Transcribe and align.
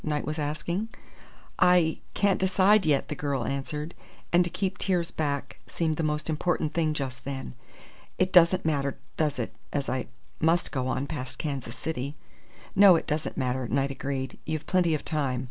Knight 0.03 0.25
was 0.25 0.39
asking. 0.39 0.89
"I 1.59 1.99
can't 2.15 2.39
decide 2.39 2.87
yet," 2.87 3.07
the 3.07 3.13
girl 3.13 3.45
answered; 3.45 3.93
and 4.33 4.43
to 4.43 4.49
keep 4.49 4.79
tears 4.79 5.11
back 5.11 5.59
seemed 5.67 5.97
the 5.97 6.01
most 6.01 6.27
important 6.27 6.73
thing 6.73 6.95
just 6.95 7.23
then. 7.23 7.53
"It 8.17 8.33
doesn't 8.33 8.65
matter, 8.65 8.97
does 9.15 9.37
it, 9.37 9.53
as 9.71 9.89
I 9.89 10.07
must 10.39 10.71
go 10.71 10.87
on 10.87 11.05
past 11.05 11.37
Kansas 11.37 11.77
City?" 11.77 12.15
"No, 12.75 12.95
it 12.95 13.05
doesn't 13.05 13.37
matter," 13.37 13.67
Knight 13.67 13.91
agreed. 13.91 14.39
"You've 14.43 14.65
plenty 14.65 14.95
of 14.95 15.05
time. 15.05 15.39